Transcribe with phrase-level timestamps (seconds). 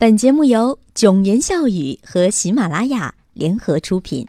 [0.00, 4.24] 本节目由囧言笑语和喜马拉雅联合出品。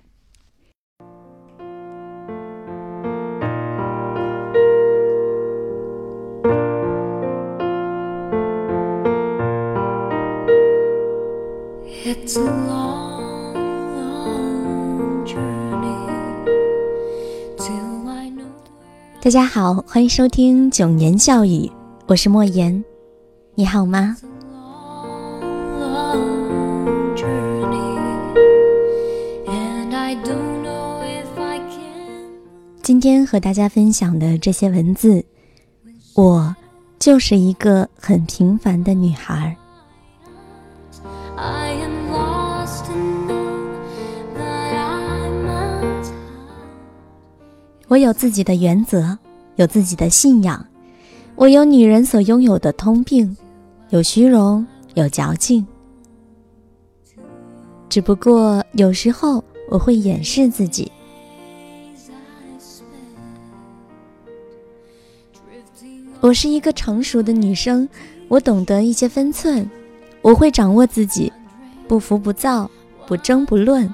[19.22, 21.72] 大家好，欢迎收听囧言笑语，
[22.08, 22.84] 我是莫言，
[23.54, 24.18] 你好吗？
[32.90, 35.24] 今天和大家分享的这些文字，
[36.16, 36.56] 我
[36.98, 39.56] 就是一个很平凡的女孩。
[47.88, 49.16] 我有自己的原则，
[49.58, 50.66] 有自己的信仰，
[51.36, 53.38] 我有女人所拥有的通病，
[53.90, 54.66] 有虚荣，
[54.96, 55.64] 有矫情。
[57.88, 60.92] 只不过有时候我会掩饰自己。
[66.22, 67.88] 我是一个成熟的女生，
[68.28, 69.68] 我懂得一些分寸，
[70.22, 71.32] 我会掌握自己，
[71.88, 72.70] 不浮不躁，
[73.08, 73.92] 不争不论。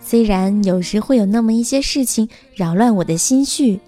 [0.00, 3.80] 虽然有时会有那么一些事情扰乱我的心绪，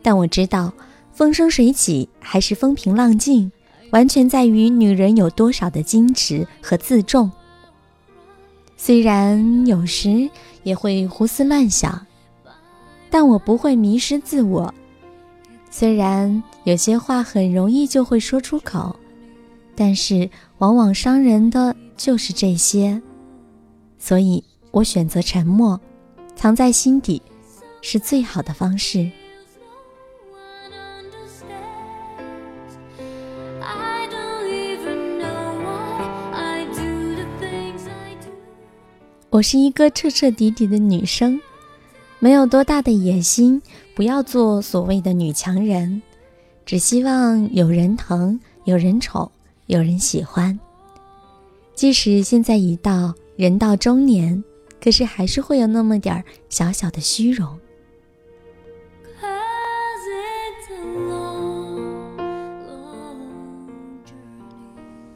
[0.00, 0.72] 但我知道
[1.12, 3.52] 风生水起还是风平浪静，
[3.90, 7.30] 完全在于女人有多少的矜持和自重。
[8.78, 10.30] 虽然有时
[10.62, 12.06] 也会胡思乱想，
[13.10, 14.72] 但我不会迷失自我。
[15.72, 18.96] 虽然有些话很容易就会说出口，
[19.76, 23.00] 但是往往伤人的就是这些，
[23.98, 25.80] 所以我选择沉默，
[26.34, 27.22] 藏在心底，
[27.80, 29.10] 是最好的方式。
[39.30, 41.40] 我是一个彻彻底底的女生。
[42.22, 43.62] 没有多大的野心，
[43.94, 46.02] 不要做所谓的女强人，
[46.66, 49.30] 只希望有人疼，有人宠，
[49.66, 50.58] 有人喜欢。
[51.74, 54.44] 即使现在已到人到中年，
[54.84, 57.58] 可是还是会有那么点儿小小的虚荣。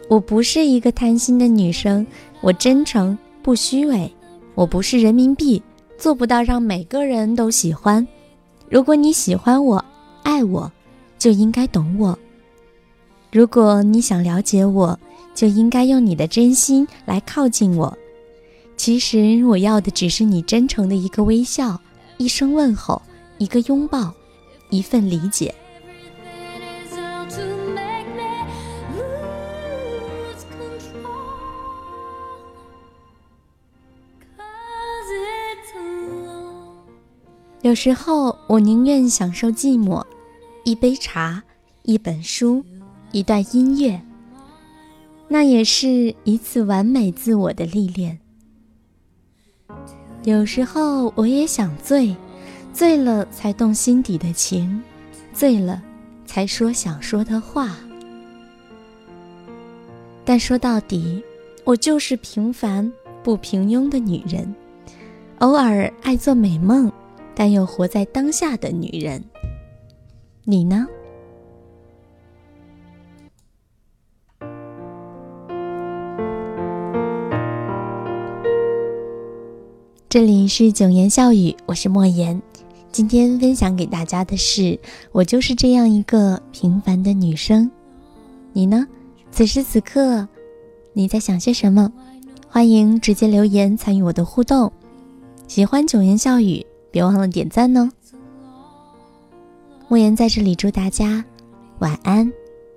[0.08, 2.06] 我不是一个贪心的女生，
[2.40, 4.10] 我真诚不虚伪，
[4.54, 5.62] 我不是人民币。
[5.96, 8.06] 做不到让每个人都喜欢。
[8.68, 9.84] 如果你喜欢我、
[10.22, 10.70] 爱我，
[11.18, 12.16] 就应该懂我；
[13.30, 14.98] 如果你想了解我，
[15.34, 17.96] 就应该用你的真心来靠近我。
[18.76, 21.80] 其实我要的只是你真诚的一个微笑、
[22.18, 23.00] 一声问候、
[23.38, 24.12] 一个拥抱、
[24.70, 25.54] 一份理解。
[37.64, 40.04] 有时候，我宁愿享受寂寞，
[40.64, 41.42] 一杯茶，
[41.84, 42.62] 一本书，
[43.10, 43.98] 一段音乐，
[45.28, 48.18] 那也是一次完美自我的历练。
[50.24, 52.14] 有时候，我也想醉，
[52.74, 54.82] 醉了才动心底的情，
[55.32, 55.82] 醉了
[56.26, 57.74] 才说想说的话。
[60.22, 61.24] 但说到底，
[61.64, 62.92] 我就是平凡
[63.22, 64.54] 不平庸的女人，
[65.38, 66.92] 偶尔爱做美梦。
[67.34, 69.22] 但又活在当下的女人，
[70.44, 70.86] 你呢？
[80.08, 82.40] 这里是九言笑语，我是莫言。
[82.92, 84.78] 今天分享给大家的是，
[85.10, 87.68] 我就是这样一个平凡的女生。
[88.52, 88.86] 你呢？
[89.32, 90.28] 此时此刻，
[90.92, 91.92] 你在想些什么？
[92.48, 94.72] 欢迎直接留言参与我的互动。
[95.48, 96.64] 喜欢九言笑语。
[96.94, 97.90] 别忘了点赞哦！
[99.88, 101.24] 莫言在这里祝大家
[101.80, 102.32] 晚安，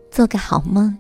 [0.10, 0.98] 做个好梦。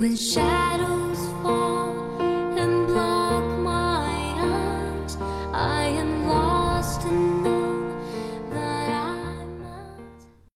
[0.00, 0.79] When shadows